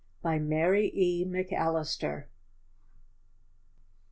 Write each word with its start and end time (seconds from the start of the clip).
BY 0.23 0.39
MARY 0.39 0.91
E. 0.95 1.23
McALLISTER. 1.25 2.25